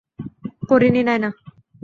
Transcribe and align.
পড়ি 0.69 0.89
নি, 0.93 1.01
নায়না! 1.07 1.29